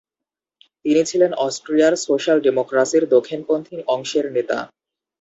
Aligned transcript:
তিনি 0.85 1.01
ছিলেন 1.09 1.31
অস্ট্রিয়ার 1.45 1.93
সোশ্যাল-ডেমোক্রাসির 2.05 3.03
দক্ষিণপন্থী 3.15 3.77
অংশের 3.87 4.25
নেতা। 4.31 4.57